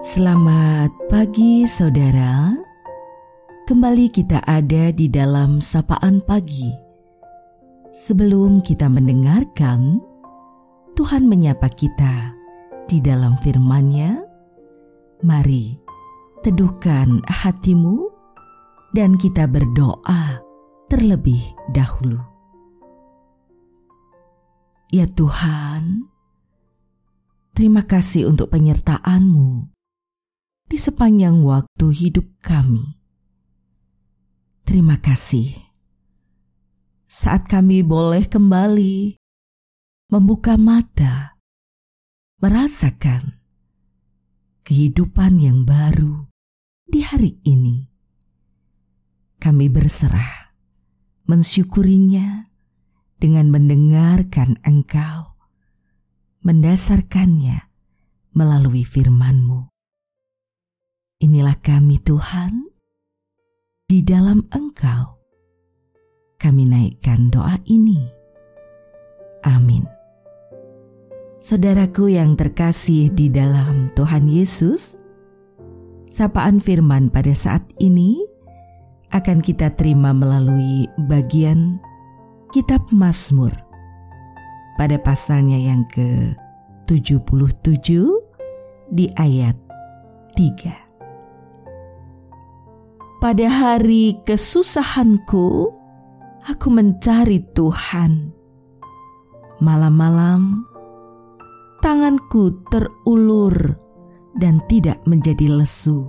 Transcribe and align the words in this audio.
Selamat 0.00 0.88
pagi 1.12 1.68
saudara. 1.68 2.56
Kembali 3.68 4.08
kita 4.08 4.40
ada 4.48 4.88
di 4.96 5.12
dalam 5.12 5.60
sapaan 5.60 6.24
pagi. 6.24 6.72
Sebelum 7.92 8.64
kita 8.64 8.88
mendengarkan, 8.88 10.00
Tuhan 10.96 11.28
menyapa 11.28 11.68
kita 11.68 12.32
di 12.88 12.96
dalam 13.04 13.36
firman-Nya. 13.44 14.24
Mari 15.20 15.76
teduhkan 16.40 17.20
hatimu 17.28 18.08
dan 18.96 19.20
kita 19.20 19.44
berdoa 19.44 20.40
terlebih 20.88 21.44
dahulu. 21.76 22.24
Ya 24.96 25.04
Tuhan, 25.12 26.08
terima 27.52 27.84
kasih 27.84 28.32
untuk 28.32 28.48
penyertaan-Mu 28.48 29.79
di 30.70 30.78
sepanjang 30.78 31.42
waktu 31.42 31.86
hidup 31.90 32.30
kami. 32.38 32.94
Terima 34.62 35.02
kasih 35.02 35.50
saat 37.10 37.50
kami 37.50 37.82
boleh 37.82 38.30
kembali 38.30 39.18
membuka 40.14 40.54
mata, 40.54 41.34
merasakan 42.38 43.42
kehidupan 44.62 45.42
yang 45.42 45.66
baru 45.66 46.30
di 46.86 47.02
hari 47.02 47.42
ini. 47.42 47.90
Kami 49.42 49.66
berserah, 49.66 50.54
mensyukurinya 51.26 52.46
dengan 53.18 53.50
mendengarkan 53.50 54.62
Engkau, 54.62 55.34
mendasarkannya 56.46 57.66
melalui 58.38 58.86
firman-Mu. 58.86 59.69
Inilah 61.20 61.60
kami 61.60 62.00
Tuhan, 62.00 62.72
di 63.84 64.00
dalam 64.00 64.40
Engkau. 64.56 65.20
Kami 66.40 66.64
naikkan 66.64 67.28
doa 67.28 67.60
ini. 67.68 68.00
Amin. 69.44 69.84
Saudaraku 71.36 72.16
yang 72.16 72.40
terkasih 72.40 73.12
di 73.12 73.28
dalam 73.28 73.92
Tuhan 73.92 74.32
Yesus, 74.32 74.96
sapaan 76.08 76.56
firman 76.56 77.12
pada 77.12 77.36
saat 77.36 77.68
ini 77.76 78.16
akan 79.12 79.44
kita 79.44 79.76
terima 79.76 80.16
melalui 80.16 80.88
bagian 81.04 81.76
Kitab 82.48 82.88
Mazmur 82.96 83.52
pada 84.80 84.96
pasalnya 84.96 85.60
yang 85.60 85.84
ke-77 85.92 88.08
di 88.88 89.12
ayat 89.20 89.60
3. 90.32 90.89
Pada 93.20 93.52
hari 93.52 94.16
kesusahanku, 94.24 95.68
aku 96.48 96.66
mencari 96.72 97.44
Tuhan. 97.52 98.32
Malam-malam, 99.60 100.64
tanganku 101.84 102.64
terulur 102.72 103.76
dan 104.40 104.56
tidak 104.72 105.04
menjadi 105.04 105.52
lesu. 105.52 106.08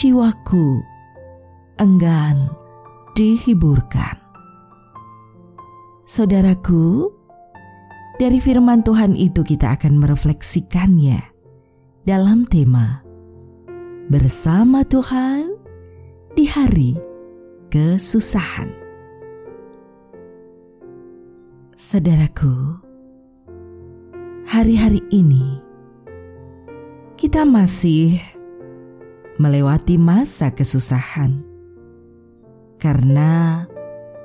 Jiwaku 0.00 0.80
enggan 1.76 2.48
dihiburkan. 3.12 4.16
Saudaraku, 6.08 7.12
dari 8.16 8.40
firman 8.40 8.80
Tuhan 8.80 9.12
itu 9.20 9.44
kita 9.44 9.76
akan 9.76 10.00
merefleksikannya 10.00 11.20
dalam 12.08 12.48
tema 12.48 13.04
Bersama 14.04 14.84
Tuhan 14.84 15.63
di 16.34 16.50
hari 16.50 16.98
kesusahan. 17.70 18.66
Saudaraku, 21.78 22.74
hari-hari 24.42 24.98
ini 25.14 25.62
kita 27.14 27.46
masih 27.46 28.18
melewati 29.38 29.94
masa 29.94 30.50
kesusahan 30.50 31.38
karena 32.82 33.62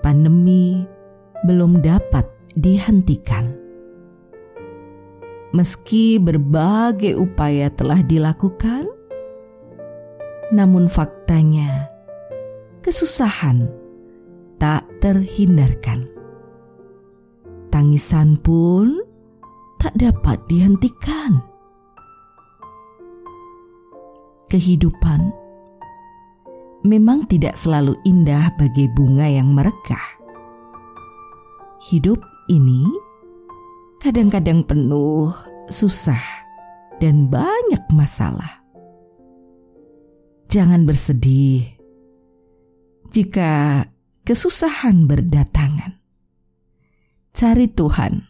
pandemi 0.00 0.88
belum 1.44 1.84
dapat 1.84 2.24
dihentikan. 2.56 3.52
Meski 5.52 6.16
berbagai 6.16 7.20
upaya 7.20 7.68
telah 7.68 8.00
dilakukan, 8.00 8.88
namun 10.56 10.88
faktanya 10.88 11.97
kesusahan 12.88 13.68
tak 14.56 14.80
terhindarkan. 15.04 16.08
Tangisan 17.68 18.40
pun 18.40 19.04
tak 19.76 19.92
dapat 20.00 20.40
dihentikan. 20.48 21.44
Kehidupan 24.48 25.20
memang 26.88 27.28
tidak 27.28 27.60
selalu 27.60 27.92
indah 28.08 28.48
bagi 28.56 28.88
bunga 28.96 29.28
yang 29.28 29.52
merekah 29.52 30.08
hidup 31.92 32.24
ini 32.48 32.88
kadang-kadang 34.00 34.64
penuh 34.64 35.28
susah 35.68 36.24
dan 37.04 37.28
banyak 37.28 37.84
masalah. 37.92 38.64
Jangan 40.48 40.88
bersedih 40.88 41.77
jika 43.08 43.84
kesusahan 44.28 45.08
berdatangan. 45.08 45.96
Cari 47.32 47.70
Tuhan 47.70 48.28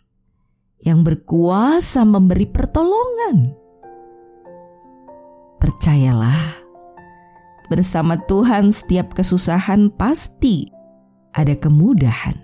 yang 0.84 1.02
berkuasa 1.02 2.06
memberi 2.06 2.46
pertolongan. 2.46 3.56
Percayalah, 5.58 6.62
bersama 7.66 8.14
Tuhan 8.30 8.70
setiap 8.70 9.16
kesusahan 9.18 9.90
pasti 9.90 10.70
ada 11.34 11.58
kemudahan 11.58 12.38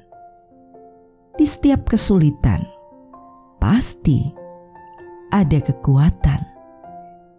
di 1.39 1.47
setiap 1.47 1.87
kesulitan, 1.87 2.67
pasti 3.63 4.35
ada 5.31 5.59
kekuatan 5.63 6.43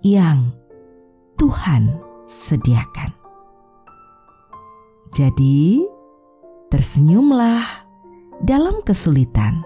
yang 0.03 0.51
Tuhan 1.35 1.95
sediakan. 2.27 3.24
Jadi, 5.15 5.79
tersenyumlah 6.67 7.63
dalam 8.43 8.83
kesulitan. 8.83 9.63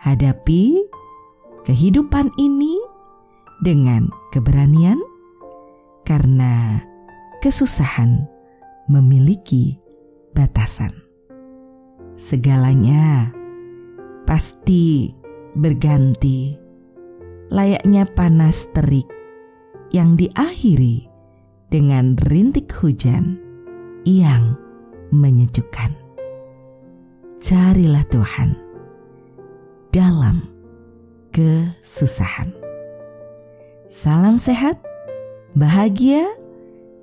Hadapi 0.00 0.80
kehidupan 1.68 2.32
ini 2.40 2.80
dengan 3.60 4.08
keberanian, 4.32 4.96
karena 6.08 6.80
kesusahan 7.44 8.24
memiliki 8.88 9.76
batasan. 10.32 11.04
Segalanya 12.16 13.28
pasti 14.24 15.12
berganti, 15.52 16.56
layaknya 17.52 18.08
panas 18.08 18.72
terik 18.72 19.04
yang 19.92 20.16
diakhiri 20.16 21.04
dengan 21.68 22.16
rintik 22.24 22.72
hujan 22.72 23.45
yang 24.06 24.54
menyejukkan. 25.10 25.90
Carilah 27.42 28.06
Tuhan 28.06 28.54
dalam 29.90 30.46
kesusahan. 31.34 32.54
Salam 33.90 34.38
sehat, 34.38 34.78
bahagia, 35.58 36.22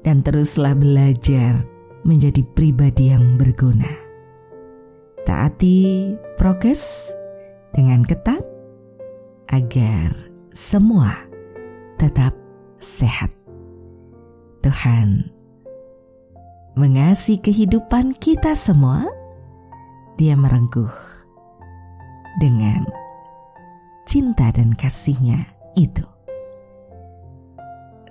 dan 0.08 0.24
teruslah 0.24 0.76
belajar 0.76 1.64
menjadi 2.08 2.44
pribadi 2.56 3.12
yang 3.12 3.36
berguna. 3.36 3.88
Taati 5.24 6.12
prokes 6.36 7.12
dengan 7.72 8.04
ketat 8.04 8.44
agar 9.52 10.12
semua 10.52 11.16
tetap 11.96 12.36
sehat. 12.84 13.32
Tuhan 14.60 15.32
mengasihi 16.74 17.42
kehidupan 17.42 18.18
kita 18.18 18.58
semua. 18.58 19.06
Dia 20.18 20.38
merengkuh 20.38 20.94
dengan 22.42 22.86
cinta 24.06 24.50
dan 24.54 24.74
kasihnya 24.74 25.46
itu. 25.74 26.06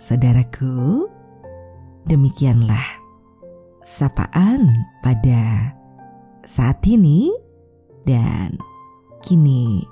Saudaraku, 0.03 1.07
demikianlah 2.11 2.83
sapaan 3.87 4.67
pada 4.99 5.71
saat 6.43 6.83
ini 6.91 7.31
dan 8.03 8.59
kini 9.23 9.87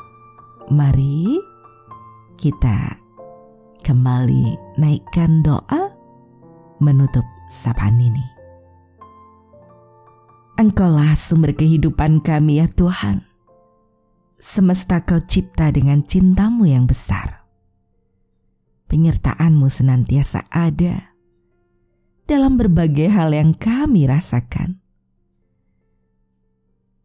mari 0.67 1.39
kita 2.43 2.99
kembali 3.87 4.59
naikkan 4.83 5.47
doa 5.47 5.95
menutup 6.83 7.27
sapaan 7.47 8.03
ini. 8.03 8.40
Engkaulah 10.61 11.17
sumber 11.17 11.57
kehidupan 11.57 12.21
kami 12.21 12.61
ya 12.61 12.69
Tuhan. 12.69 13.25
Semesta 14.37 15.01
kau 15.09 15.17
cipta 15.17 15.73
dengan 15.73 16.05
cintamu 16.05 16.69
yang 16.69 16.85
besar. 16.85 17.49
Penyertaanmu 18.85 19.65
senantiasa 19.73 20.53
ada 20.53 21.17
dalam 22.29 22.61
berbagai 22.61 23.09
hal 23.09 23.33
yang 23.33 23.57
kami 23.57 24.05
rasakan. 24.05 24.85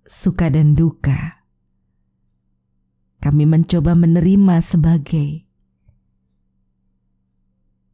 Suka 0.04 0.52
dan 0.52 0.76
duka, 0.76 1.48
kami 3.24 3.48
mencoba 3.48 3.96
menerima 3.96 4.60
sebagai 4.60 5.48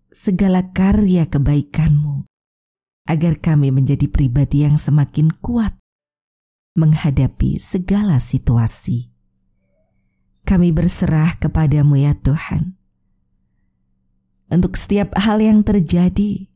segala 0.10 0.74
karya 0.74 1.30
kebaikanmu 1.30 2.31
agar 3.10 3.42
kami 3.42 3.74
menjadi 3.74 4.06
pribadi 4.08 4.66
yang 4.66 4.78
semakin 4.78 5.34
kuat 5.42 5.74
menghadapi 6.76 7.60
segala 7.60 8.22
situasi. 8.22 9.12
Kami 10.48 10.72
berserah 10.72 11.38
kepadamu 11.38 12.00
ya 12.00 12.16
Tuhan. 12.18 12.76
Untuk 14.52 14.76
setiap 14.76 15.16
hal 15.16 15.40
yang 15.40 15.64
terjadi, 15.64 16.52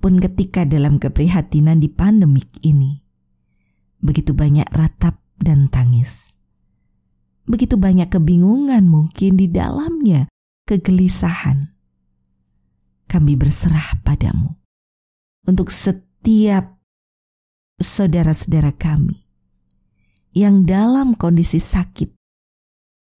pun 0.00 0.18
ketika 0.18 0.64
dalam 0.66 0.96
keprihatinan 0.96 1.78
di 1.78 1.86
pandemik 1.92 2.48
ini, 2.64 3.04
begitu 4.00 4.34
banyak 4.34 4.66
ratap 4.72 5.20
dan 5.38 5.68
tangis. 5.68 6.34
Begitu 7.46 7.76
banyak 7.76 8.08
kebingungan 8.08 8.88
mungkin 8.88 9.36
di 9.36 9.46
dalamnya 9.46 10.26
kegelisahan, 10.66 11.70
kami 13.10 13.34
berserah 13.34 13.98
padamu 14.06 14.54
untuk 15.50 15.74
setiap 15.74 16.78
saudara-saudara 17.82 18.70
kami 18.78 19.26
yang 20.30 20.62
dalam 20.62 21.18
kondisi 21.18 21.58
sakit, 21.58 22.14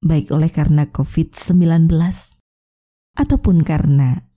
baik 0.06 0.30
oleh 0.30 0.46
karena 0.46 0.86
COVID-19 0.86 1.90
ataupun 3.18 3.66
karena 3.66 4.30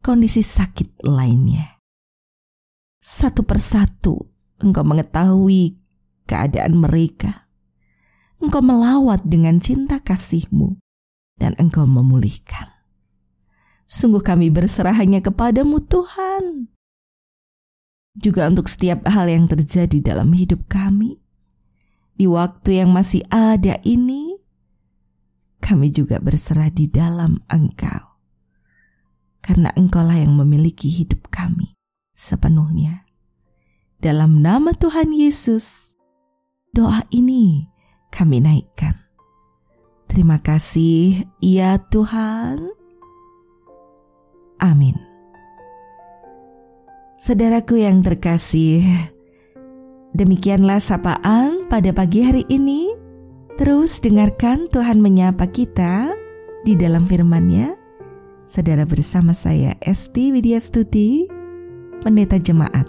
kondisi 0.00 0.40
sakit 0.40 1.04
lainnya. 1.04 1.76
Satu 3.04 3.44
persatu 3.44 4.16
engkau 4.64 4.82
mengetahui 4.82 5.76
keadaan 6.24 6.80
mereka. 6.80 7.44
Engkau 8.36 8.60
melawat 8.60 9.24
dengan 9.24 9.60
cinta 9.60 10.00
kasihmu 10.00 10.76
dan 11.40 11.56
engkau 11.56 11.88
memulihkan. 11.88 12.75
Sungguh 13.86 14.22
kami 14.22 14.50
berserah 14.50 14.94
hanya 14.98 15.22
kepadamu 15.22 15.78
Tuhan. 15.86 16.74
Juga 18.18 18.50
untuk 18.50 18.66
setiap 18.66 19.06
hal 19.06 19.30
yang 19.30 19.46
terjadi 19.46 20.02
dalam 20.02 20.34
hidup 20.34 20.66
kami. 20.66 21.22
Di 22.16 22.26
waktu 22.26 22.82
yang 22.82 22.90
masih 22.90 23.22
ada 23.30 23.78
ini, 23.86 24.40
kami 25.62 25.94
juga 25.94 26.18
berserah 26.18 26.72
di 26.72 26.90
dalam 26.90 27.38
engkau. 27.46 28.18
Karena 29.38 29.70
engkaulah 29.78 30.18
yang 30.18 30.34
memiliki 30.34 30.90
hidup 30.90 31.30
kami 31.30 31.76
sepenuhnya. 32.16 33.06
Dalam 34.02 34.42
nama 34.42 34.74
Tuhan 34.74 35.12
Yesus, 35.14 35.94
doa 36.72 37.04
ini 37.12 37.68
kami 38.10 38.42
naikkan. 38.42 38.96
Terima 40.08 40.40
kasih, 40.40 41.28
ya 41.38 41.76
Tuhan. 41.92 42.85
Amin. 44.60 44.96
Saudaraku 47.16 47.80
yang 47.80 48.04
terkasih, 48.04 48.84
demikianlah 50.12 50.80
sapaan 50.80 51.64
pada 51.66 51.88
pagi 51.96 52.20
hari 52.20 52.44
ini. 52.52 52.92
Terus 53.56 54.04
dengarkan 54.04 54.68
Tuhan 54.68 55.00
menyapa 55.00 55.48
kita 55.48 56.12
di 56.68 56.76
dalam 56.76 57.08
firman-Nya. 57.08 57.72
Saudara 58.52 58.84
bersama 58.84 59.32
saya 59.32 59.72
Esti 59.80 60.28
Widya 60.28 60.60
Stuti, 60.60 61.24
Pendeta 62.04 62.36
Jemaat 62.36 62.84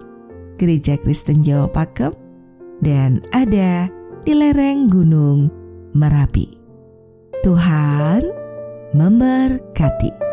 Gereja 0.59 0.99
Kristen 0.99 1.39
Jawa 1.39 1.71
Pakem, 1.71 2.11
dan 2.83 3.23
ada 3.31 3.87
di 4.27 4.33
lereng 4.35 4.91
Gunung 4.91 5.47
Merapi. 5.95 6.51
Tuhan 7.47 8.27
memberkati. 8.91 10.26